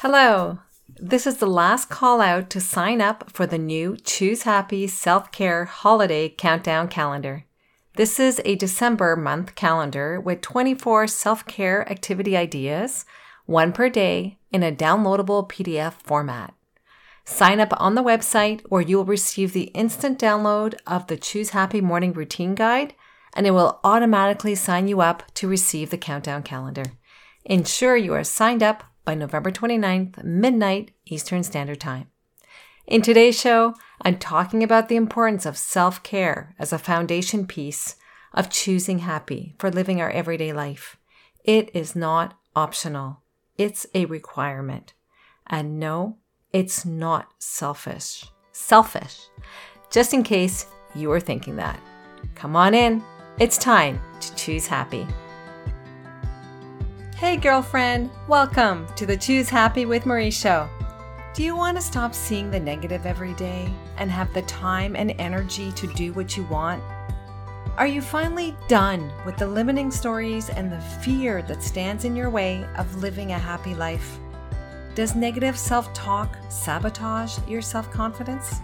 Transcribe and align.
Hello. 0.00 0.58
This 1.00 1.26
is 1.26 1.38
the 1.38 1.46
last 1.46 1.88
call 1.88 2.20
out 2.20 2.50
to 2.50 2.60
sign 2.60 3.00
up 3.00 3.30
for 3.30 3.46
the 3.46 3.56
new 3.56 3.96
Choose 4.04 4.42
Happy 4.42 4.86
Self 4.86 5.32
Care 5.32 5.64
Holiday 5.64 6.28
Countdown 6.28 6.88
Calendar. 6.88 7.46
This 7.94 8.20
is 8.20 8.38
a 8.44 8.56
December 8.56 9.16
month 9.16 9.54
calendar 9.54 10.20
with 10.20 10.42
24 10.42 11.06
self 11.06 11.46
care 11.46 11.90
activity 11.90 12.36
ideas, 12.36 13.06
one 13.46 13.72
per 13.72 13.88
day, 13.88 14.36
in 14.52 14.62
a 14.62 14.70
downloadable 14.70 15.48
PDF 15.48 15.94
format. 15.94 16.52
Sign 17.24 17.58
up 17.58 17.72
on 17.80 17.94
the 17.94 18.04
website 18.04 18.60
where 18.68 18.82
you 18.82 18.98
will 18.98 19.06
receive 19.06 19.54
the 19.54 19.70
instant 19.72 20.18
download 20.18 20.74
of 20.86 21.06
the 21.06 21.16
Choose 21.16 21.50
Happy 21.50 21.80
Morning 21.80 22.12
Routine 22.12 22.54
Guide, 22.54 22.92
and 23.32 23.46
it 23.46 23.52
will 23.52 23.80
automatically 23.82 24.56
sign 24.56 24.88
you 24.88 25.00
up 25.00 25.22
to 25.36 25.48
receive 25.48 25.88
the 25.88 25.96
countdown 25.96 26.42
calendar. 26.42 26.84
Ensure 27.46 27.96
you 27.96 28.12
are 28.12 28.24
signed 28.24 28.62
up 28.62 28.84
by 29.06 29.14
November 29.14 29.50
29th, 29.50 30.22
midnight 30.22 30.90
Eastern 31.06 31.42
Standard 31.42 31.80
Time. 31.80 32.08
In 32.86 33.00
today's 33.00 33.40
show, 33.40 33.74
I'm 34.02 34.18
talking 34.18 34.62
about 34.62 34.88
the 34.88 34.96
importance 34.96 35.46
of 35.46 35.56
self 35.56 36.02
care 36.02 36.54
as 36.58 36.72
a 36.72 36.78
foundation 36.78 37.46
piece 37.46 37.96
of 38.34 38.50
choosing 38.50 38.98
happy 38.98 39.54
for 39.58 39.70
living 39.70 40.00
our 40.00 40.10
everyday 40.10 40.52
life. 40.52 40.96
It 41.42 41.70
is 41.72 41.96
not 41.96 42.38
optional, 42.54 43.22
it's 43.56 43.86
a 43.94 44.04
requirement. 44.04 44.92
And 45.46 45.78
no, 45.78 46.18
it's 46.52 46.84
not 46.84 47.28
selfish. 47.38 48.26
Selfish. 48.52 49.28
Just 49.90 50.12
in 50.12 50.22
case 50.24 50.66
you 50.94 51.08
were 51.08 51.20
thinking 51.20 51.56
that. 51.56 51.80
Come 52.34 52.56
on 52.56 52.74
in. 52.74 53.02
It's 53.38 53.56
time 53.56 54.00
to 54.20 54.34
choose 54.34 54.66
happy. 54.66 55.06
Hey, 57.16 57.38
girlfriend, 57.38 58.10
welcome 58.28 58.86
to 58.94 59.06
the 59.06 59.16
Choose 59.16 59.48
Happy 59.48 59.86
with 59.86 60.04
Marie 60.04 60.30
show. 60.30 60.68
Do 61.32 61.42
you 61.42 61.56
want 61.56 61.78
to 61.78 61.82
stop 61.82 62.14
seeing 62.14 62.50
the 62.50 62.60
negative 62.60 63.06
every 63.06 63.32
day 63.32 63.72
and 63.96 64.10
have 64.10 64.34
the 64.34 64.42
time 64.42 64.94
and 64.94 65.14
energy 65.18 65.72
to 65.72 65.86
do 65.94 66.12
what 66.12 66.36
you 66.36 66.44
want? 66.44 66.82
Are 67.78 67.86
you 67.86 68.02
finally 68.02 68.54
done 68.68 69.10
with 69.24 69.38
the 69.38 69.46
limiting 69.46 69.90
stories 69.90 70.50
and 70.50 70.70
the 70.70 70.78
fear 70.78 71.40
that 71.44 71.62
stands 71.62 72.04
in 72.04 72.14
your 72.14 72.28
way 72.28 72.66
of 72.76 72.96
living 72.96 73.32
a 73.32 73.38
happy 73.38 73.74
life? 73.74 74.18
Does 74.94 75.14
negative 75.14 75.58
self 75.58 75.90
talk 75.94 76.36
sabotage 76.50 77.38
your 77.48 77.62
self 77.62 77.90
confidence? 77.90 78.60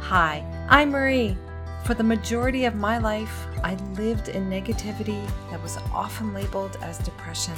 Hi, 0.00 0.44
I'm 0.68 0.90
Marie. 0.90 1.38
For 1.84 1.92
the 1.92 2.02
majority 2.02 2.64
of 2.64 2.76
my 2.76 2.96
life, 2.96 3.46
I 3.62 3.74
lived 3.98 4.30
in 4.30 4.48
negativity 4.48 5.22
that 5.50 5.62
was 5.62 5.76
often 5.92 6.32
labeled 6.32 6.78
as 6.80 6.96
depression. 6.96 7.52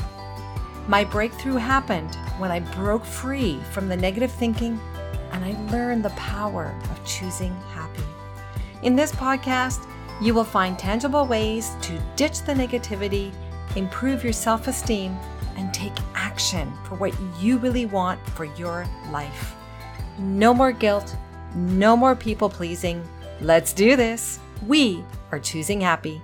My 0.89 1.05
breakthrough 1.05 1.55
happened 1.55 2.17
when 2.39 2.51
I 2.51 2.59
broke 2.59 3.05
free 3.05 3.61
from 3.71 3.87
the 3.87 3.97
negative 3.97 4.33
thinking 4.33 4.81
and 5.31 5.45
I 5.45 5.53
learned 5.71 6.05
the 6.05 6.11
power 6.11 6.75
of 6.91 7.05
choosing 7.07 7.55
happy. 7.73 8.03
In 8.83 8.97
this 8.97 9.13
podcast, 9.13 9.89
you 10.21 10.35
will 10.35 10.43
find 10.43 10.77
tangible 10.77 11.25
ways 11.25 11.71
to 11.83 12.03
ditch 12.17 12.43
the 12.43 12.55
negativity, 12.55 13.33
improve 13.77 14.25
your 14.25 14.33
self 14.33 14.67
esteem, 14.67 15.17
and 15.57 15.73
take 15.73 15.97
action 16.17 16.73
for 16.83 16.97
what 16.97 17.15
you 17.39 17.59
really 17.59 17.87
want 17.87 18.19
for 18.31 18.47
your 18.57 18.89
life. 19.13 19.55
No 20.19 20.53
more 20.53 20.73
guilt, 20.73 21.15
no 21.55 21.97
more 21.97 22.17
people 22.17 22.51
pleasing 22.51 23.07
Let's 23.41 23.75
do 23.75 23.97
this. 23.97 24.41
We 24.67 25.05
are 25.31 25.39
choosing 25.39 25.83
happy. 25.83 26.23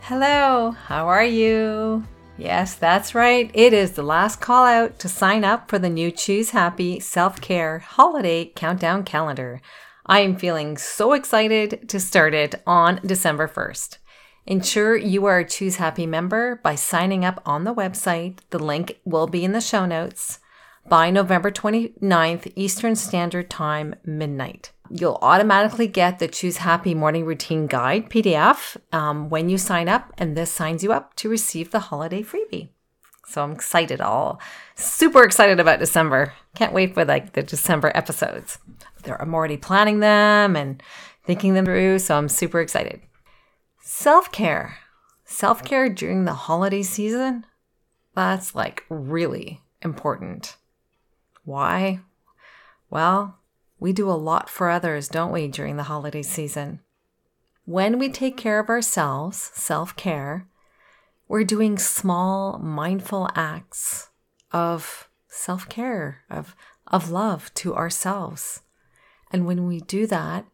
Hello, 0.00 0.72
how 0.72 1.06
are 1.06 1.24
you? 1.24 2.04
Yes, 2.36 2.74
that's 2.74 3.14
right. 3.14 3.50
It 3.54 3.72
is 3.72 3.92
the 3.92 4.02
last 4.02 4.40
call 4.40 4.64
out 4.64 4.98
to 4.98 5.08
sign 5.08 5.44
up 5.44 5.68
for 5.68 5.78
the 5.78 5.88
new 5.88 6.10
Choose 6.10 6.50
Happy 6.50 6.98
Self 6.98 7.40
Care 7.40 7.78
Holiday 7.78 8.46
Countdown 8.46 9.04
Calendar. 9.04 9.60
I 10.06 10.20
am 10.20 10.34
feeling 10.34 10.76
so 10.76 11.12
excited 11.12 11.88
to 11.88 12.00
start 12.00 12.34
it 12.34 12.56
on 12.66 12.98
December 13.06 13.46
1st. 13.46 13.98
Ensure 14.46 14.96
you 14.96 15.26
are 15.26 15.38
a 15.38 15.48
Choose 15.48 15.76
Happy 15.76 16.06
member 16.06 16.56
by 16.64 16.74
signing 16.74 17.24
up 17.24 17.40
on 17.46 17.62
the 17.62 17.74
website. 17.74 18.38
The 18.50 18.58
link 18.58 18.98
will 19.04 19.28
be 19.28 19.44
in 19.44 19.52
the 19.52 19.60
show 19.60 19.86
notes 19.86 20.40
by 20.88 21.10
November 21.10 21.52
29th, 21.52 22.50
Eastern 22.56 22.96
Standard 22.96 23.48
Time, 23.48 23.94
midnight 24.04 24.72
you'll 24.90 25.18
automatically 25.22 25.86
get 25.86 26.18
the 26.18 26.28
Choose 26.28 26.58
Happy 26.58 26.94
Morning 26.94 27.24
Routine 27.24 27.66
Guide 27.66 28.10
PDF 28.10 28.76
um, 28.92 29.28
when 29.28 29.48
you 29.48 29.56
sign 29.56 29.88
up, 29.88 30.12
and 30.18 30.36
this 30.36 30.50
signs 30.50 30.82
you 30.82 30.92
up 30.92 31.14
to 31.16 31.28
receive 31.28 31.70
the 31.70 31.78
holiday 31.78 32.22
freebie. 32.22 32.70
So 33.26 33.42
I'm 33.42 33.52
excited, 33.52 34.00
all 34.00 34.40
super 34.74 35.22
excited 35.22 35.60
about 35.60 35.78
December. 35.78 36.32
Can't 36.56 36.72
wait 36.72 36.94
for 36.94 37.04
like 37.04 37.32
the 37.34 37.42
December 37.42 37.92
episodes. 37.94 38.58
I'm 39.06 39.34
already 39.34 39.56
planning 39.56 40.00
them 40.00 40.56
and 40.56 40.82
thinking 41.24 41.54
them 41.54 41.64
through, 41.64 42.00
so 42.00 42.16
I'm 42.16 42.28
super 42.28 42.60
excited. 42.60 43.00
Self 43.80 44.32
care, 44.32 44.78
self 45.24 45.64
care 45.64 45.88
during 45.88 46.24
the 46.24 46.34
holiday 46.34 46.82
season. 46.82 47.46
That's 48.16 48.54
like 48.54 48.84
really 48.88 49.62
important. 49.80 50.56
Why? 51.44 52.00
Well, 52.90 53.39
we 53.80 53.94
do 53.94 54.10
a 54.10 54.12
lot 54.12 54.50
for 54.50 54.68
others, 54.68 55.08
don't 55.08 55.32
we, 55.32 55.48
during 55.48 55.76
the 55.76 55.84
holiday 55.84 56.22
season? 56.22 56.80
When 57.64 57.98
we 57.98 58.10
take 58.10 58.36
care 58.36 58.60
of 58.60 58.68
ourselves, 58.68 59.50
self 59.54 59.96
care, 59.96 60.46
we're 61.26 61.44
doing 61.44 61.78
small, 61.78 62.58
mindful 62.58 63.28
acts 63.34 64.10
of 64.52 65.08
self 65.28 65.68
care, 65.68 66.24
of, 66.28 66.54
of 66.86 67.10
love 67.10 67.52
to 67.54 67.74
ourselves. 67.74 68.60
And 69.32 69.46
when 69.46 69.66
we 69.66 69.80
do 69.80 70.06
that, 70.08 70.44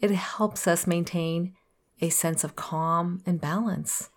it 0.00 0.10
helps 0.10 0.66
us 0.66 0.86
maintain 0.86 1.54
a 2.00 2.10
sense 2.10 2.44
of 2.44 2.56
calm 2.56 3.22
and 3.24 3.40
balance, 3.40 4.10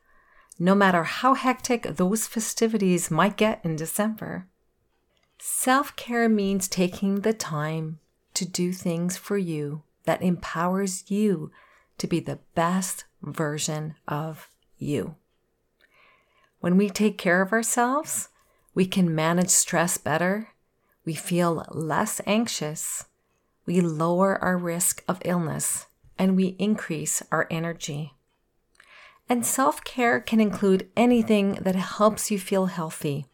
no 0.58 0.76
matter 0.76 1.04
how 1.04 1.36
hectic 1.36 1.84
those 1.84 2.28
festivities 2.28 3.10
might 3.10 3.38
get 3.38 3.64
in 3.64 3.78
December. 3.78 4.48
Self 5.38 5.96
care 5.96 6.28
means 6.28 6.68
taking 6.68 7.22
the 7.22 7.34
time 7.34 8.00
to 8.40 8.46
do 8.46 8.72
things 8.72 9.18
for 9.18 9.38
you 9.38 9.84
that 10.06 10.22
empowers 10.22 11.12
you 11.12 11.52
to 11.98 12.08
be 12.08 12.22
the 12.22 12.40
best 12.56 13.04
version 13.22 13.96
of 14.08 14.50
you. 14.78 15.16
When 16.62 16.78
we 16.78 16.90
take 16.90 17.18
care 17.18 17.42
of 17.42 17.52
ourselves, 17.52 18.30
we 18.74 18.86
can 18.86 19.14
manage 19.14 19.50
stress 19.50 19.98
better, 19.98 20.50
we 21.04 21.14
feel 21.14 21.66
less 21.70 22.22
anxious, 22.26 23.08
we 23.66 23.82
lower 23.82 24.42
our 24.42 24.58
risk 24.58 25.04
of 25.06 25.22
illness, 25.26 25.88
and 26.18 26.38
we 26.38 26.56
increase 26.60 27.22
our 27.34 27.46
energy. 27.52 28.14
And 29.28 29.46
self 29.46 29.84
care 29.84 30.22
can 30.22 30.40
include 30.40 30.90
anything 30.96 31.56
that 31.56 31.76
helps 31.76 32.32
you 32.32 32.40
feel 32.40 32.68
healthy, 32.68 33.26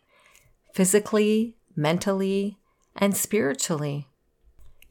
physically, 0.73 1.57
mentally, 1.75 2.57
and 2.95 3.15
spiritually. 3.15 4.07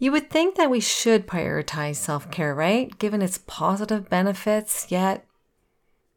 You 0.04 0.12
would 0.12 0.28
think 0.28 0.56
that 0.56 0.70
we 0.70 0.80
should 0.80 1.26
prioritize 1.26 1.96
self 1.96 2.30
care, 2.30 2.54
right? 2.54 2.98
Given 2.98 3.22
its 3.22 3.38
positive 3.38 4.10
benefits, 4.10 4.88
yet 4.90 5.24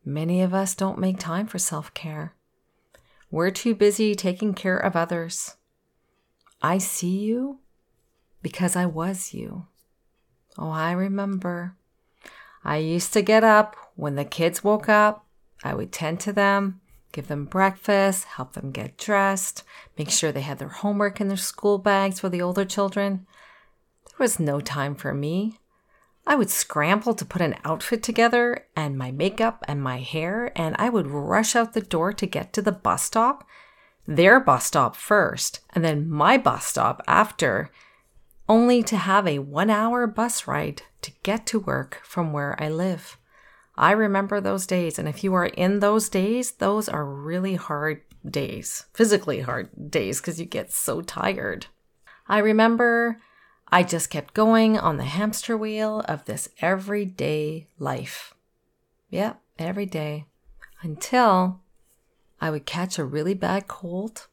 many 0.03 0.41
of 0.41 0.53
us 0.53 0.75
don't 0.75 0.99
make 0.99 1.19
time 1.19 1.47
for 1.47 1.57
self 1.57 1.93
care. 1.93 2.35
We're 3.31 3.49
too 3.49 3.73
busy 3.73 4.13
taking 4.13 4.53
care 4.53 4.75
of 4.75 4.97
others. 4.97 5.55
I 6.61 6.79
see 6.79 7.19
you 7.19 7.59
because 8.41 8.75
I 8.75 8.85
was 8.85 9.33
you. 9.33 9.67
Oh, 10.57 10.69
I 10.69 10.91
remember. 10.91 11.77
I 12.65 12.79
used 12.79 13.13
to 13.13 13.21
get 13.21 13.45
up 13.45 13.77
when 13.95 14.15
the 14.15 14.25
kids 14.25 14.65
woke 14.65 14.89
up. 14.89 15.25
I 15.63 15.73
would 15.73 15.93
tend 15.93 16.19
to 16.19 16.33
them, 16.33 16.81
give 17.13 17.29
them 17.29 17.45
breakfast, 17.45 18.25
help 18.25 18.51
them 18.51 18.71
get 18.71 18.97
dressed, 18.97 19.63
make 19.97 20.09
sure 20.09 20.33
they 20.33 20.41
had 20.41 20.59
their 20.59 20.67
homework 20.67 21.21
in 21.21 21.29
their 21.29 21.37
school 21.37 21.77
bags 21.77 22.19
for 22.19 22.27
the 22.27 22.41
older 22.41 22.65
children. 22.65 23.25
There 24.17 24.23
was 24.23 24.39
no 24.39 24.59
time 24.59 24.95
for 24.95 25.13
me. 25.13 25.59
I 26.25 26.33
would 26.33 26.49
scramble 26.49 27.13
to 27.13 27.23
put 27.23 27.41
an 27.41 27.55
outfit 27.63 28.01
together 28.01 28.65
and 28.75 28.97
my 28.97 29.11
makeup 29.11 29.63
and 29.67 29.79
my 29.79 29.99
hair, 29.99 30.51
and 30.55 30.75
I 30.79 30.89
would 30.89 31.05
rush 31.05 31.55
out 31.55 31.73
the 31.73 31.81
door 31.81 32.13
to 32.13 32.25
get 32.25 32.51
to 32.53 32.63
the 32.63 32.71
bus 32.71 33.03
stop, 33.03 33.47
their 34.07 34.39
bus 34.39 34.65
stop 34.65 34.95
first, 34.95 35.59
and 35.75 35.85
then 35.85 36.09
my 36.09 36.35
bus 36.35 36.65
stop 36.65 37.03
after, 37.05 37.69
only 38.49 38.81
to 38.83 38.97
have 38.97 39.27
a 39.27 39.37
one 39.37 39.69
hour 39.69 40.07
bus 40.07 40.47
ride 40.47 40.81
to 41.03 41.11
get 41.21 41.45
to 41.47 41.59
work 41.59 42.01
from 42.03 42.33
where 42.33 42.61
I 42.61 42.69
live. 42.69 43.19
I 43.75 43.91
remember 43.91 44.41
those 44.41 44.65
days, 44.65 44.97
and 44.97 45.07
if 45.07 45.23
you 45.23 45.35
are 45.35 45.45
in 45.45 45.79
those 45.79 46.09
days, 46.09 46.53
those 46.53 46.89
are 46.89 47.05
really 47.05 47.53
hard 47.53 48.01
days, 48.27 48.87
physically 48.95 49.41
hard 49.41 49.91
days, 49.91 50.19
because 50.19 50.39
you 50.39 50.47
get 50.47 50.71
so 50.71 51.01
tired. 51.01 51.67
I 52.27 52.39
remember 52.39 53.21
I 53.69 53.83
just 53.83 54.09
kept 54.09 54.33
going 54.33 54.77
on 54.77 54.97
the 54.97 55.03
hamster 55.03 55.57
wheel 55.57 56.01
of 56.07 56.25
this 56.25 56.49
everyday 56.61 57.67
life. 57.77 58.33
Yep, 59.09 59.41
every 59.59 59.85
day. 59.85 60.25
Until 60.81 61.61
I 62.39 62.49
would 62.49 62.65
catch 62.65 62.97
a 62.97 63.03
really 63.03 63.33
bad 63.33 63.67
cold 63.67 64.27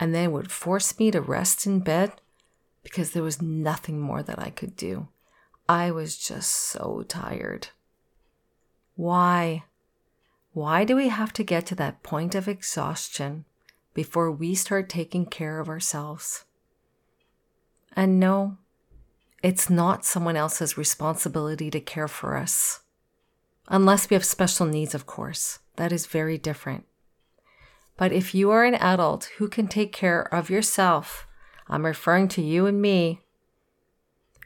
and 0.00 0.14
then 0.14 0.32
would 0.32 0.50
force 0.50 0.98
me 0.98 1.10
to 1.10 1.20
rest 1.20 1.66
in 1.66 1.80
bed 1.80 2.12
because 2.82 3.10
there 3.10 3.22
was 3.22 3.42
nothing 3.42 4.00
more 4.00 4.22
that 4.22 4.38
I 4.38 4.50
could 4.50 4.74
do. 4.74 5.08
I 5.68 5.90
was 5.90 6.16
just 6.16 6.50
so 6.50 7.04
tired. 7.06 7.68
Why? 8.96 9.64
Why 10.52 10.84
do 10.84 10.96
we 10.96 11.08
have 11.08 11.32
to 11.34 11.44
get 11.44 11.66
to 11.66 11.74
that 11.76 12.02
point 12.02 12.34
of 12.34 12.48
exhaustion 12.48 13.44
before 13.94 14.30
we 14.30 14.54
start 14.54 14.88
taking 14.88 15.26
care 15.26 15.60
of 15.60 15.68
ourselves? 15.68 16.44
And 17.94 18.18
no, 18.18 18.58
it's 19.42 19.68
not 19.68 20.04
someone 20.04 20.36
else's 20.36 20.78
responsibility 20.78 21.70
to 21.70 21.80
care 21.80 22.08
for 22.08 22.36
us. 22.36 22.80
Unless 23.68 24.08
we 24.08 24.14
have 24.14 24.24
special 24.24 24.66
needs, 24.66 24.94
of 24.94 25.06
course. 25.06 25.58
That 25.76 25.92
is 25.92 26.06
very 26.06 26.38
different. 26.38 26.84
But 27.96 28.12
if 28.12 28.34
you 28.34 28.50
are 28.50 28.64
an 28.64 28.74
adult 28.74 29.30
who 29.38 29.48
can 29.48 29.68
take 29.68 29.92
care 29.92 30.22
of 30.34 30.50
yourself, 30.50 31.26
I'm 31.68 31.86
referring 31.86 32.28
to 32.28 32.42
you 32.42 32.66
and 32.66 32.80
me, 32.80 33.20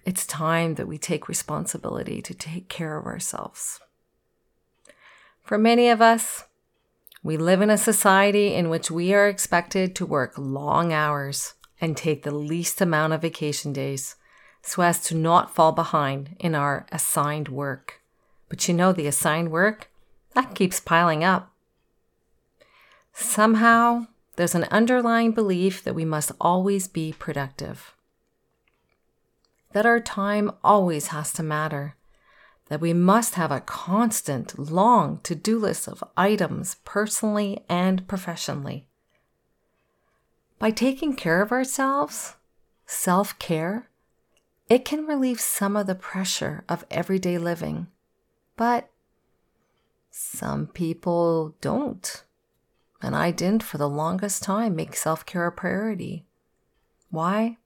it's 0.04 0.26
time 0.26 0.74
that 0.76 0.86
we 0.86 0.98
take 0.98 1.28
responsibility 1.28 2.22
to 2.22 2.34
take 2.34 2.68
care 2.68 2.96
of 2.96 3.06
ourselves. 3.06 3.80
For 5.42 5.58
many 5.58 5.88
of 5.88 6.00
us, 6.00 6.44
we 7.22 7.36
live 7.36 7.60
in 7.60 7.70
a 7.70 7.78
society 7.78 8.54
in 8.54 8.68
which 8.68 8.90
we 8.90 9.12
are 9.12 9.28
expected 9.28 9.96
to 9.96 10.06
work 10.06 10.34
long 10.36 10.92
hours 10.92 11.54
and 11.80 11.96
take 11.96 12.22
the 12.22 12.34
least 12.34 12.80
amount 12.80 13.12
of 13.12 13.22
vacation 13.22 13.72
days 13.72 14.16
so 14.62 14.82
as 14.82 15.02
to 15.04 15.14
not 15.14 15.54
fall 15.54 15.72
behind 15.72 16.36
in 16.38 16.54
our 16.54 16.86
assigned 16.90 17.48
work. 17.48 18.00
But 18.48 18.66
you 18.66 18.74
know, 18.74 18.92
the 18.92 19.06
assigned 19.06 19.50
work, 19.50 19.90
that 20.34 20.54
keeps 20.54 20.80
piling 20.80 21.24
up. 21.24 21.52
Somehow, 23.12 24.06
there's 24.36 24.54
an 24.54 24.64
underlying 24.64 25.32
belief 25.32 25.82
that 25.84 25.94
we 25.94 26.04
must 26.04 26.32
always 26.40 26.88
be 26.88 27.14
productive, 27.18 27.94
that 29.72 29.86
our 29.86 30.00
time 30.00 30.50
always 30.62 31.08
has 31.08 31.32
to 31.34 31.42
matter 31.42 31.96
that 32.68 32.80
we 32.80 32.92
must 32.92 33.34
have 33.34 33.52
a 33.52 33.60
constant, 33.60 34.58
long 34.58 35.20
to 35.22 35.34
do 35.34 35.58
list 35.58 35.86
of 35.86 36.02
items 36.16 36.76
personally 36.84 37.64
and 37.68 38.06
professionally. 38.08 38.88
By 40.58 40.70
taking 40.70 41.14
care 41.14 41.42
of 41.42 41.52
ourselves, 41.52 42.36
self 42.86 43.38
care, 43.38 43.88
it 44.68 44.84
can 44.84 45.06
relieve 45.06 45.40
some 45.40 45.76
of 45.76 45.86
the 45.86 45.94
pressure 45.94 46.64
of 46.68 46.86
everyday 46.90 47.38
living. 47.38 47.88
But 48.56 48.90
some 50.10 50.66
people 50.66 51.54
don't. 51.60 52.24
And 53.02 53.14
I 53.14 53.30
didn't 53.30 53.62
for 53.62 53.76
the 53.76 53.88
longest 53.88 54.42
time 54.42 54.74
make 54.74 54.96
self 54.96 55.26
care 55.26 55.46
a 55.46 55.52
priority. 55.52 56.24
Why? 57.10 57.58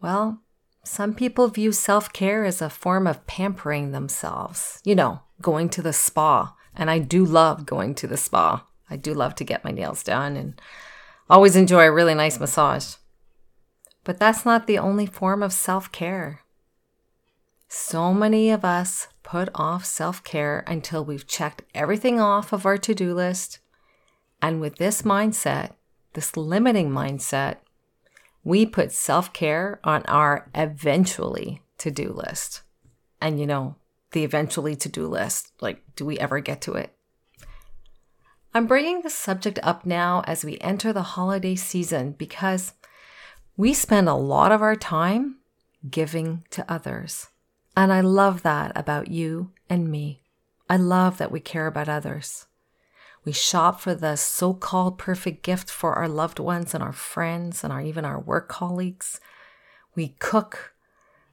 Well, 0.00 0.40
some 0.84 1.14
people 1.14 1.48
view 1.48 1.72
self 1.72 2.12
care 2.12 2.44
as 2.44 2.62
a 2.62 2.70
form 2.70 3.08
of 3.08 3.26
pampering 3.26 3.90
themselves, 3.90 4.80
you 4.84 4.94
know, 4.94 5.20
going 5.42 5.68
to 5.70 5.82
the 5.82 5.92
spa. 5.92 6.54
And 6.76 6.88
I 6.88 7.00
do 7.00 7.24
love 7.24 7.66
going 7.66 7.96
to 7.96 8.06
the 8.06 8.16
spa. 8.16 8.64
I 8.88 8.96
do 8.96 9.12
love 9.12 9.34
to 9.36 9.44
get 9.44 9.64
my 9.64 9.72
nails 9.72 10.04
done 10.04 10.36
and 10.36 10.60
always 11.28 11.56
enjoy 11.56 11.84
a 11.84 11.92
really 11.92 12.14
nice 12.14 12.38
massage. 12.40 12.94
But 14.04 14.18
that's 14.18 14.44
not 14.44 14.66
the 14.66 14.78
only 14.78 15.06
form 15.06 15.42
of 15.42 15.52
self 15.52 15.90
care. 15.90 16.40
So 17.68 18.14
many 18.14 18.50
of 18.50 18.64
us 18.64 19.08
put 19.22 19.48
off 19.54 19.84
self 19.84 20.22
care 20.22 20.62
until 20.66 21.04
we've 21.04 21.26
checked 21.26 21.62
everything 21.74 22.20
off 22.20 22.52
of 22.52 22.64
our 22.64 22.78
to 22.78 22.94
do 22.94 23.12
list. 23.12 23.58
And 24.40 24.60
with 24.60 24.76
this 24.76 25.02
mindset, 25.02 25.72
this 26.12 26.36
limiting 26.36 26.90
mindset, 26.90 27.56
we 28.44 28.64
put 28.64 28.92
self 28.92 29.32
care 29.32 29.80
on 29.82 30.04
our 30.06 30.48
eventually 30.54 31.62
to 31.78 31.90
do 31.90 32.12
list. 32.12 32.62
And 33.20 33.40
you 33.40 33.46
know, 33.46 33.76
the 34.12 34.22
eventually 34.22 34.76
to 34.76 34.88
do 34.88 35.08
list, 35.08 35.52
like, 35.60 35.82
do 35.96 36.06
we 36.06 36.18
ever 36.18 36.38
get 36.38 36.60
to 36.62 36.74
it? 36.74 36.95
I'm 38.56 38.66
bringing 38.66 39.02
the 39.02 39.10
subject 39.10 39.58
up 39.62 39.84
now 39.84 40.22
as 40.26 40.42
we 40.42 40.56
enter 40.62 40.90
the 40.90 41.02
holiday 41.02 41.56
season 41.56 42.12
because 42.12 42.72
we 43.54 43.74
spend 43.74 44.08
a 44.08 44.14
lot 44.14 44.50
of 44.50 44.62
our 44.62 44.74
time 44.74 45.36
giving 45.90 46.42
to 46.52 46.64
others. 46.66 47.26
And 47.76 47.92
I 47.92 48.00
love 48.00 48.42
that 48.44 48.72
about 48.74 49.08
you 49.08 49.50
and 49.68 49.90
me. 49.90 50.22
I 50.70 50.78
love 50.78 51.18
that 51.18 51.30
we 51.30 51.38
care 51.38 51.66
about 51.66 51.90
others. 51.90 52.46
We 53.26 53.32
shop 53.32 53.78
for 53.78 53.94
the 53.94 54.16
so 54.16 54.54
called 54.54 54.96
perfect 54.96 55.42
gift 55.42 55.68
for 55.68 55.92
our 55.92 56.08
loved 56.08 56.38
ones 56.38 56.72
and 56.72 56.82
our 56.82 56.94
friends 56.94 57.62
and 57.62 57.70
our, 57.70 57.82
even 57.82 58.06
our 58.06 58.18
work 58.18 58.48
colleagues. 58.48 59.20
We 59.94 60.16
cook 60.18 60.72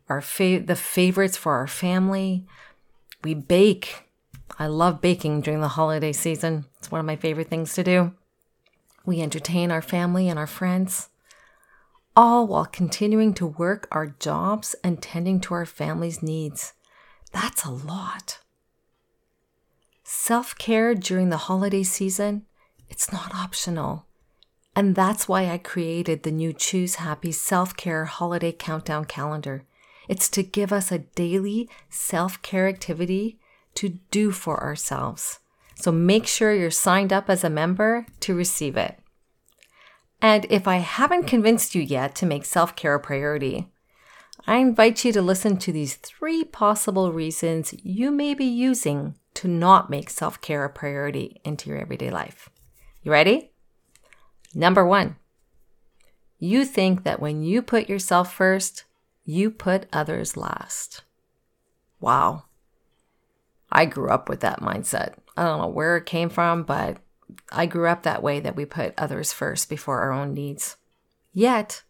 our 0.10 0.20
fa- 0.20 0.60
the 0.66 0.76
favorites 0.76 1.38
for 1.38 1.54
our 1.54 1.68
family. 1.68 2.46
We 3.24 3.34
bake. 3.34 4.10
I 4.60 4.68
love 4.68 5.02
baking 5.02 5.42
during 5.42 5.62
the 5.62 5.70
holiday 5.70 6.12
season. 6.12 6.66
It's 6.78 6.92
one 6.92 7.00
of 7.00 7.06
my 7.06 7.16
favorite 7.16 7.50
things 7.50 7.74
to 7.74 7.84
do. 7.84 8.14
We 9.06 9.22
entertain 9.22 9.72
our 9.72 9.82
family 9.82 10.30
and 10.30 10.38
our 10.38 10.48
friends, 10.48 11.10
all 12.16 12.48
while 12.48 12.66
continuing 12.66 13.34
to 13.36 13.46
work 13.46 13.88
our 13.92 14.16
jobs 14.20 14.76
and 14.84 15.02
tending 15.02 15.42
to 15.42 15.54
our 15.56 15.66
family's 15.66 16.22
needs. 16.22 16.74
That's 17.32 17.66
a 17.66 17.72
lot. 17.72 18.40
Self 20.04 20.56
care 20.58 20.94
during 20.94 21.30
the 21.30 21.38
holiday 21.38 21.84
season, 21.84 22.46
it's 22.88 23.12
not 23.12 23.34
optional. 23.34 24.06
And 24.76 24.96
that's 24.96 25.28
why 25.28 25.50
I 25.50 25.58
created 25.58 26.24
the 26.24 26.32
new 26.32 26.54
Choose 26.54 26.96
Happy 26.96 27.32
Self 27.32 27.76
Care 27.76 28.06
Holiday 28.06 28.52
Countdown 28.52 29.06
Calendar. 29.06 29.66
It's 30.08 30.30
to 30.30 30.44
give 30.44 30.72
us 30.72 30.92
a 30.92 31.00
daily 31.00 31.70
self 31.90 32.42
care 32.42 32.68
activity 32.68 33.40
to 33.76 33.90
do 34.12 34.32
for 34.32 34.62
ourselves. 34.64 35.40
So 35.76 35.92
make 35.92 36.28
sure 36.28 36.54
you're 36.54 36.72
signed 36.72 37.12
up 37.12 37.30
as 37.30 37.44
a 37.44 37.50
member 37.50 38.06
to 38.22 38.36
receive 38.36 38.78
it. 38.78 39.00
And 40.22 40.46
if 40.50 40.68
I 40.68 40.78
haven't 40.78 41.28
convinced 41.28 41.76
you 41.76 41.82
yet 41.82 42.16
to 42.16 42.26
make 42.26 42.46
self 42.46 42.76
care 42.76 42.96
a 42.96 43.00
priority, 43.00 43.68
I 44.48 44.58
invite 44.58 45.04
you 45.04 45.12
to 45.14 45.22
listen 45.22 45.58
to 45.58 45.72
these 45.72 45.96
three 45.96 46.44
possible 46.44 47.12
reasons 47.12 47.74
you 47.84 48.12
may 48.12 48.34
be 48.34 48.46
using 48.46 49.16
to 49.36 49.48
not 49.48 49.90
make 49.90 50.10
self 50.10 50.40
care 50.42 50.64
a 50.64 50.70
priority 50.70 51.42
into 51.44 51.70
your 51.70 51.80
everyday 51.80 52.10
life. 52.10 52.50
You 53.02 53.12
ready? 53.12 53.52
Number 54.56 54.86
one, 54.86 55.18
you 56.40 56.66
think 56.66 57.04
that 57.04 57.20
when 57.20 57.44
you 57.44 57.62
put 57.62 57.90
yourself 57.90 58.34
first, 58.34 58.86
you 59.26 59.50
put 59.50 59.88
others 59.92 60.38
last. 60.38 61.04
Wow. 62.00 62.44
I 63.74 63.86
grew 63.86 64.10
up 64.10 64.30
with 64.30 64.42
that 64.42 64.62
mindset. 64.62 65.16
I 65.36 65.44
don't 65.44 65.60
know 65.60 65.68
where 65.68 65.98
it 65.98 66.06
came 66.06 66.30
from, 66.30 66.62
but 66.62 66.98
I 67.52 67.66
grew 67.66 67.88
up 67.88 68.04
that 68.04 68.22
way 68.22 68.40
that 68.40 68.56
we 68.56 68.66
put 68.66 68.94
others 68.98 69.34
first 69.34 69.68
before 69.68 70.02
our 70.02 70.12
own 70.12 70.36
needs. 70.36 70.78
Yet, 71.34 71.82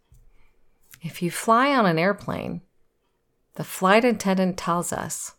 if 1.02 1.22
you 1.22 1.30
fly 1.30 1.76
on 1.76 1.86
an 1.86 2.00
airplane, 2.00 2.62
the 3.56 3.66
flight 3.66 4.06
attendant 4.06 4.58
tells 4.58 4.94
us 4.94 5.36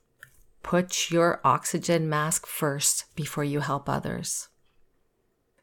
Put 0.62 1.10
your 1.10 1.42
oxygen 1.44 2.08
mask 2.08 2.46
first 2.46 3.14
before 3.14 3.44
you 3.44 3.60
help 3.60 3.86
others. 3.86 4.48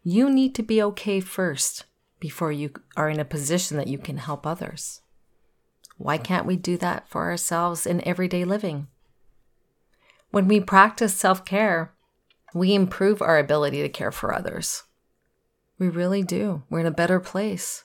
You 0.03 0.29
need 0.29 0.53
to 0.55 0.63
be 0.63 0.81
okay 0.83 1.19
first 1.19 1.85
before 2.19 2.51
you 2.51 2.71
are 2.95 3.09
in 3.09 3.19
a 3.19 3.25
position 3.25 3.77
that 3.77 3.87
you 3.87 3.97
can 3.97 4.17
help 4.17 4.45
others. 4.45 5.01
Why 5.97 6.19
can't 6.19 6.45
we 6.45 6.55
do 6.55 6.77
that 6.77 7.09
for 7.09 7.29
ourselves 7.29 7.87
in 7.87 8.07
everyday 8.07 8.45
living? 8.45 8.87
When 10.31 10.47
we 10.47 10.59
practice 10.59 11.13
self 11.13 11.45
care, 11.45 11.93
we 12.53 12.73
improve 12.73 13.21
our 13.21 13.37
ability 13.37 13.81
to 13.81 13.89
care 13.89 14.11
for 14.11 14.33
others. 14.33 14.83
We 15.77 15.89
really 15.89 16.23
do. 16.23 16.63
We're 16.69 16.79
in 16.79 16.85
a 16.85 16.91
better 16.91 17.19
place. 17.19 17.83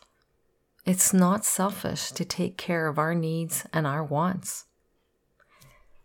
It's 0.84 1.12
not 1.12 1.44
selfish 1.44 2.12
to 2.12 2.24
take 2.24 2.56
care 2.56 2.86
of 2.86 2.98
our 2.98 3.14
needs 3.14 3.66
and 3.72 3.86
our 3.86 4.04
wants. 4.04 4.66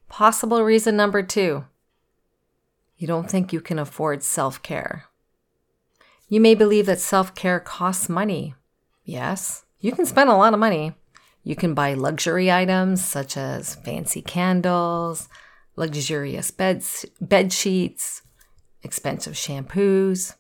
Possible 0.09 0.63
reason 0.63 0.95
number 0.97 1.21
two 1.23 1.65
you 2.97 3.07
don't 3.07 3.31
think 3.31 3.51
you 3.51 3.61
can 3.61 3.79
afford 3.79 4.21
self 4.21 4.61
care. 4.61 5.05
You 6.27 6.39
may 6.39 6.53
believe 6.53 6.85
that 6.85 6.99
self 6.99 7.33
care 7.33 7.59
costs 7.59 8.09
money. 8.09 8.53
Yes, 9.03 9.65
you 9.79 9.91
can 9.91 10.05
spend 10.05 10.29
a 10.29 10.35
lot 10.35 10.53
of 10.53 10.59
money. 10.59 10.93
You 11.43 11.55
can 11.55 11.73
buy 11.73 11.95
luxury 11.95 12.51
items 12.51 13.03
such 13.03 13.35
as 13.37 13.73
fancy 13.73 14.21
candles, 14.21 15.27
luxurious 15.81 16.51
beds, 16.51 17.05
bed 17.19 17.51
sheets, 17.51 18.21
expensive 18.83 19.33
shampoos, 19.33 20.35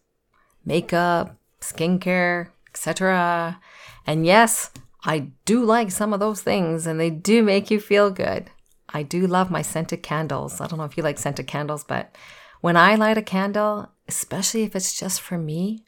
makeup, 0.63 1.35
skincare, 1.59 2.49
etc. 2.69 3.59
And 4.05 4.25
yes, 4.25 4.71
I 5.03 5.31
do 5.45 5.65
like 5.65 5.91
some 5.91 6.13
of 6.13 6.19
those 6.19 6.41
things 6.41 6.85
and 6.87 6.99
they 6.99 7.09
do 7.09 7.43
make 7.43 7.71
you 7.71 7.79
feel 7.79 8.11
good. 8.11 8.51
I 8.93 9.03
do 9.03 9.25
love 9.25 9.49
my 9.49 9.61
scented 9.61 10.03
candles. 10.03 10.61
I 10.61 10.67
don't 10.67 10.77
know 10.77 10.85
if 10.85 10.95
you 10.95 11.03
like 11.03 11.17
scented 11.17 11.47
candles, 11.47 11.83
but 11.83 12.15
when 12.61 12.77
I 12.77 12.95
light 12.95 13.17
a 13.17 13.23
candle, 13.23 13.89
especially 14.07 14.63
if 14.63 14.75
it's 14.75 14.97
just 14.97 15.21
for 15.21 15.37
me, 15.37 15.85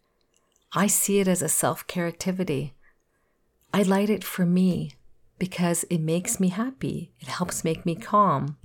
I 0.74 0.88
see 0.88 1.20
it 1.20 1.28
as 1.28 1.42
a 1.42 1.50
self 1.50 1.86
care 1.86 2.08
activity. 2.08 2.74
I 3.72 3.84
light 3.84 4.10
it 4.10 4.24
for 4.24 4.46
me 4.46 4.94
because 5.38 5.84
it 5.90 6.00
makes 6.00 6.40
me 6.40 6.48
happy. 6.48 7.12
It 7.20 7.28
helps 7.28 7.64
make 7.64 7.86
me 7.86 7.96
calm. 7.96 8.58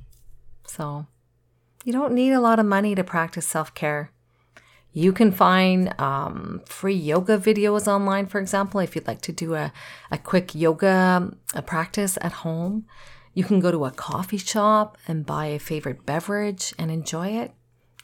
So, 0.69 1.07
you 1.85 1.93
don't 1.93 2.13
need 2.13 2.33
a 2.33 2.41
lot 2.41 2.59
of 2.59 2.67
money 2.67 2.95
to 2.95 3.03
practice 3.03 3.47
self 3.47 3.75
care. 3.75 4.13
You 4.93 5.13
can 5.13 5.33
find 5.33 5.95
um, 6.01 6.63
free 6.67 6.95
yoga 6.95 7.39
videos 7.39 7.87
online, 7.87 8.27
for 8.27 8.41
example, 8.41 8.81
if 8.81 8.95
you'd 8.95 9.07
like 9.07 9.21
to 9.23 9.33
do 9.33 9.55
a, 9.55 9.73
a 10.11 10.19
quick 10.19 10.55
yoga 10.55 11.33
a 11.55 11.63
practice 11.63 12.19
at 12.21 12.33
home. 12.33 12.87
You 13.35 13.45
can 13.45 13.61
go 13.61 13.71
to 13.71 13.85
a 13.85 13.91
coffee 13.91 14.39
shop 14.39 14.99
and 15.07 15.25
buy 15.25 15.47
a 15.47 15.59
favorite 15.59 16.05
beverage 16.05 16.75
and 16.79 16.91
enjoy 16.91 17.29
it 17.29 17.53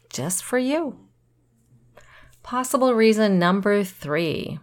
just 0.09 0.44
for 0.44 0.59
you. 0.59 0.99
Possible 2.42 2.94
reason 2.94 3.38
number 3.38 3.83
three 3.83 4.61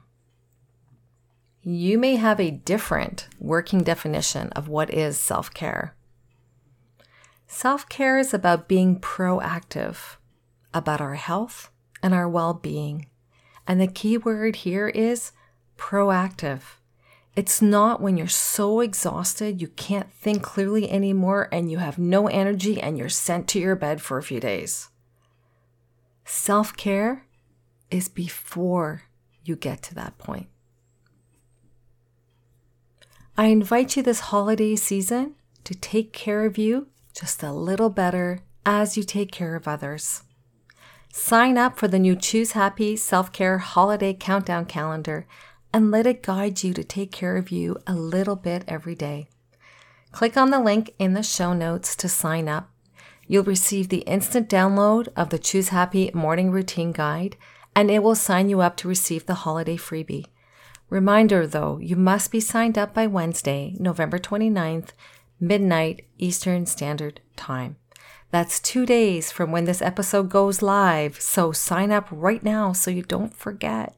you 1.63 1.99
may 1.99 2.15
have 2.15 2.39
a 2.39 2.49
different 2.49 3.27
working 3.39 3.83
definition 3.83 4.49
of 4.53 4.67
what 4.67 4.91
is 4.91 5.17
self 5.17 5.53
care. 5.53 5.95
Self 7.53 7.89
care 7.89 8.17
is 8.17 8.33
about 8.33 8.69
being 8.69 8.97
proactive 8.97 10.15
about 10.73 11.01
our 11.01 11.15
health 11.15 11.69
and 12.01 12.13
our 12.13 12.27
well 12.27 12.53
being. 12.53 13.07
And 13.67 13.79
the 13.79 13.87
key 13.87 14.17
word 14.17 14.55
here 14.55 14.87
is 14.87 15.33
proactive. 15.77 16.61
It's 17.35 17.61
not 17.61 18.01
when 18.01 18.15
you're 18.15 18.29
so 18.29 18.79
exhausted 18.79 19.61
you 19.61 19.67
can't 19.67 20.11
think 20.13 20.41
clearly 20.41 20.89
anymore 20.89 21.49
and 21.51 21.69
you 21.69 21.79
have 21.79 21.99
no 21.99 22.27
energy 22.27 22.81
and 22.81 22.97
you're 22.97 23.09
sent 23.09 23.49
to 23.49 23.59
your 23.59 23.75
bed 23.75 24.01
for 24.01 24.17
a 24.17 24.23
few 24.23 24.39
days. 24.39 24.89
Self 26.23 26.75
care 26.77 27.25
is 27.91 28.07
before 28.07 29.03
you 29.43 29.57
get 29.57 29.83
to 29.83 29.95
that 29.95 30.17
point. 30.17 30.47
I 33.37 33.47
invite 33.47 33.97
you 33.97 34.03
this 34.03 34.21
holiday 34.31 34.77
season 34.77 35.35
to 35.65 35.75
take 35.75 36.13
care 36.13 36.45
of 36.45 36.57
you 36.57 36.87
just 37.11 37.43
a 37.43 37.51
little 37.51 37.89
better 37.89 38.39
as 38.65 38.97
you 38.97 39.03
take 39.03 39.31
care 39.31 39.55
of 39.55 39.67
others. 39.67 40.23
Sign 41.13 41.57
up 41.57 41.77
for 41.77 41.87
the 41.87 41.99
new 41.99 42.15
Choose 42.15 42.53
Happy 42.53 42.95
Self 42.95 43.31
Care 43.31 43.57
Holiday 43.57 44.13
Countdown 44.13 44.65
Calendar 44.65 45.27
and 45.73 45.91
let 45.91 46.07
it 46.07 46.23
guide 46.23 46.63
you 46.63 46.73
to 46.73 46.83
take 46.83 47.11
care 47.11 47.37
of 47.37 47.51
you 47.51 47.77
a 47.85 47.93
little 47.93 48.35
bit 48.35 48.63
every 48.67 48.95
day. 48.95 49.27
Click 50.11 50.35
on 50.35 50.51
the 50.51 50.59
link 50.59 50.93
in 50.99 51.13
the 51.13 51.23
show 51.23 51.53
notes 51.53 51.95
to 51.95 52.09
sign 52.09 52.47
up. 52.47 52.69
You'll 53.27 53.43
receive 53.43 53.89
the 53.89 53.99
instant 53.99 54.49
download 54.49 55.07
of 55.15 55.29
the 55.29 55.39
Choose 55.39 55.69
Happy 55.69 56.11
Morning 56.13 56.51
Routine 56.51 56.91
Guide, 56.91 57.37
and 57.75 57.89
it 57.89 58.03
will 58.03 58.15
sign 58.15 58.49
you 58.49 58.59
up 58.59 58.75
to 58.77 58.89
receive 58.89 59.25
the 59.25 59.35
holiday 59.45 59.77
freebie. 59.77 60.25
Reminder 60.89 61.47
though, 61.47 61.77
you 61.77 61.95
must 61.95 62.31
be 62.31 62.41
signed 62.41 62.77
up 62.77 62.93
by 62.93 63.07
Wednesday, 63.07 63.75
November 63.79 64.19
29th, 64.19 64.89
midnight 65.41 66.05
Eastern 66.17 66.65
Standard 66.65 67.19
Time. 67.35 67.75
That's 68.29 68.61
two 68.61 68.85
days 68.85 69.31
from 69.31 69.51
when 69.51 69.65
this 69.65 69.81
episode 69.81 70.29
goes 70.29 70.61
live, 70.61 71.19
so 71.19 71.51
sign 71.51 71.91
up 71.91 72.07
right 72.09 72.41
now 72.41 72.71
so 72.71 72.89
you 72.89 73.03
don't 73.03 73.35
forget. 73.35 73.93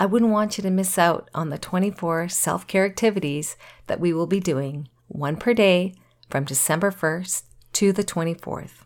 I 0.00 0.06
wouldn't 0.06 0.32
want 0.32 0.58
you 0.58 0.62
to 0.62 0.70
miss 0.70 0.98
out 0.98 1.30
on 1.32 1.50
the 1.50 1.58
24 1.58 2.28
self 2.28 2.66
care 2.66 2.84
activities 2.84 3.56
that 3.86 4.00
we 4.00 4.12
will 4.12 4.26
be 4.26 4.40
doing, 4.40 4.88
one 5.06 5.36
per 5.36 5.54
day 5.54 5.94
from 6.28 6.44
December 6.44 6.90
1st 6.90 7.44
to 7.74 7.92
the 7.92 8.02
24th. 8.02 8.82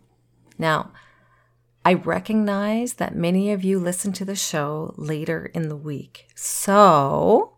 Now, 0.58 0.92
I 1.84 1.94
recognize 1.94 2.94
that 2.94 3.14
many 3.14 3.52
of 3.52 3.64
you 3.64 3.78
listen 3.78 4.12
to 4.14 4.24
the 4.24 4.36
show 4.36 4.92
later 4.98 5.46
in 5.54 5.68
the 5.68 5.76
week. 5.76 6.26
So, 6.34 7.55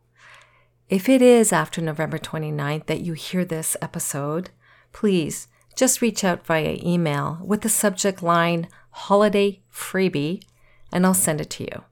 if 0.89 1.09
it 1.09 1.21
is 1.21 1.53
after 1.53 1.81
November 1.81 2.19
29th 2.19 2.87
that 2.87 3.01
you 3.01 3.13
hear 3.13 3.45
this 3.45 3.77
episode, 3.83 4.51
please 4.93 5.49
just 5.77 6.01
reach 6.01 6.25
out 6.25 6.47
via 6.47 6.79
email 6.83 7.39
with 7.45 7.61
the 7.61 7.69
subject 7.69 8.23
line 8.23 8.69
holiday 8.91 9.61
freebie 9.73 10.43
and 10.91 11.05
I'll 11.05 11.15
send 11.15 11.41
it 11.41 11.51
to 11.51 11.65
you. 11.65 11.85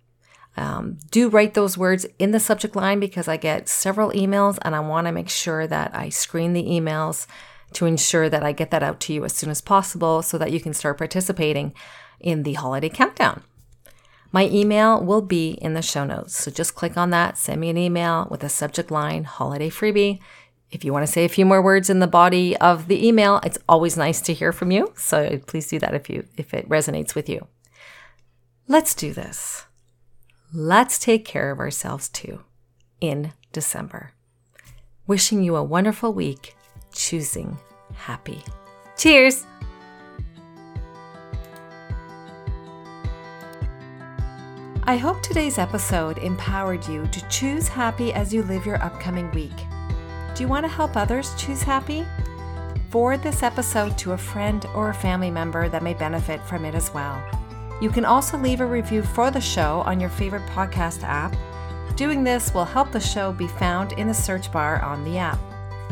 Um, 0.57 0.99
do 1.11 1.29
write 1.29 1.53
those 1.53 1.77
words 1.77 2.07
in 2.19 2.31
the 2.31 2.41
subject 2.41 2.75
line 2.75 2.99
because 2.99 3.29
I 3.29 3.37
get 3.37 3.69
several 3.69 4.11
emails 4.13 4.59
and 4.63 4.75
I 4.75 4.81
want 4.81 5.07
to 5.07 5.13
make 5.13 5.29
sure 5.29 5.67
that 5.67 5.95
I 5.95 6.09
screen 6.09 6.55
the 6.55 6.65
emails 6.65 7.27
to 7.75 7.85
ensure 7.85 8.31
that 8.31 8.43
I 8.43 8.53
get 8.53 8.71
that 8.71 8.83
out 8.83 8.99
to 9.01 9.13
you 9.13 9.25
as 9.27 9.35
soon 9.35 9.51
as 9.51 9.61
possible 9.61 10.23
so 10.23 10.39
that 10.39 10.53
you 10.53 10.61
can 10.61 10.73
start 10.73 10.97
participating 10.97 11.75
in 12.19 12.43
the 12.43 12.55
holiday 12.55 12.89
countdown. 12.89 13.43
My 14.33 14.49
email 14.49 15.03
will 15.03 15.23
be 15.23 15.53
in 15.53 15.75
the 15.75 15.83
show 15.83 16.05
notes. 16.05 16.37
So 16.37 16.51
just 16.51 16.75
click 16.75 16.97
on 16.97 17.11
that, 17.11 17.39
send 17.39 17.61
me 17.61 17.71
an 17.71 17.79
email 17.79 18.29
with 18.31 18.45
a 18.45 18.49
subject 18.49 18.91
line 18.91 19.25
holiday 19.25 19.71
freebie. 19.71 20.21
If 20.71 20.85
you 20.85 20.93
want 20.93 21.07
to 21.07 21.13
say 21.13 21.25
a 21.25 21.29
few 21.29 21.47
more 21.47 21.63
words 21.63 21.89
in 21.89 22.01
the 22.01 22.07
body 22.07 22.57
of 22.57 22.89
the 22.89 23.07
email, 23.07 23.41
it's 23.45 23.59
always 23.69 23.97
nice 23.97 24.21
to 24.23 24.35
hear 24.35 24.53
from 24.53 24.71
you. 24.71 24.93
So 24.97 25.39
please 25.47 25.69
do 25.69 25.79
that 25.79 25.95
if 25.95 26.11
you 26.11 26.27
if 26.37 26.53
it 26.53 26.69
resonates 26.69 27.15
with 27.15 27.29
you. 27.29 27.47
Let's 28.69 28.95
do 28.95 29.13
this. 29.13 29.65
Let's 30.53 30.99
take 30.99 31.25
care 31.25 31.51
of 31.51 31.61
ourselves 31.61 32.09
too 32.09 32.41
in 33.01 33.33
December. 33.53 34.13
Wishing 35.07 35.43
you 35.43 35.55
a 35.55 35.63
wonderful 35.63 36.13
week, 36.13 36.57
choosing 36.93 37.59
happy. 37.95 38.43
Cheers! 38.97 39.47
I 44.89 44.99
hope 44.99 45.21
today's 45.21 45.59
episode 45.59 46.19
empowered 46.19 46.87
you 46.87 47.09
to 47.09 47.29
choose 47.29 47.67
happy 47.67 48.13
as 48.13 48.33
you 48.33 48.45
live 48.45 48.65
your 48.65 48.81
upcoming 48.85 49.29
week. 49.33 49.51
Do 50.37 50.45
you 50.45 50.47
want 50.47 50.65
to 50.65 50.71
help 50.71 50.97
others 50.97 51.35
choose 51.37 51.61
happy? 51.61 52.07
Forward 52.91 53.21
this 53.21 53.43
episode 53.43 53.99
to 53.99 54.13
a 54.13 54.17
friend 54.17 54.65
or 54.77 54.91
a 54.91 54.95
family 54.95 55.29
member 55.29 55.69
that 55.69 55.83
may 55.83 55.93
benefit 55.93 56.41
from 56.45 56.65
it 56.65 56.77
as 56.77 56.95
well. 56.95 57.21
You 57.83 57.91
can 57.91 58.05
also 58.05 58.39
leave 58.39 58.61
a 58.61 58.67
review 58.67 59.03
for 59.03 59.33
the 59.33 59.41
show 59.41 59.83
on 59.87 59.99
your 59.99 60.09
favorite 60.09 60.47
podcast 60.51 61.03
app. 61.03 61.35
Doing 61.97 62.23
this 62.23 62.55
will 62.55 62.65
help 62.65 62.93
the 62.93 63.01
show 63.01 63.33
be 63.33 63.49
found 63.49 63.91
in 63.95 64.07
the 64.07 64.15
search 64.15 64.53
bar 64.53 64.81
on 64.83 65.03
the 65.03 65.19
app. 65.19 65.41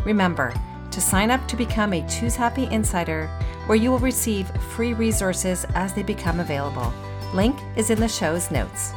Remember 0.05 0.55
to 0.93 1.01
sign 1.01 1.33
up 1.33 1.49
to 1.49 1.57
become 1.57 1.95
a 1.95 2.09
Choose 2.09 2.37
Happy 2.37 2.69
Insider, 2.71 3.27
where 3.67 3.77
you 3.77 3.91
will 3.91 3.99
receive 3.99 4.49
free 4.63 4.95
resources 4.95 5.67
as 5.75 5.93
they 5.95 6.05
become 6.05 6.39
available. 6.39 6.95
Link 7.35 7.59
is 7.75 7.91
in 7.91 7.99
the 7.99 8.09
show's 8.09 8.53
notes. 8.53 8.93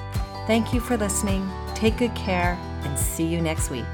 Thank 0.46 0.72
you 0.72 0.80
for 0.80 0.96
listening. 0.96 1.50
Take 1.74 1.98
good 1.98 2.14
care 2.14 2.54
and 2.84 2.98
see 2.98 3.26
you 3.26 3.42
next 3.42 3.72
week. 3.72 3.86